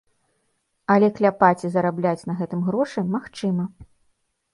[0.93, 3.63] Але кляпаць і зарабляць на гэтым грошы магчыма.